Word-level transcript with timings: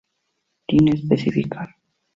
Sin 0.67 0.87
especificar. 0.87 1.75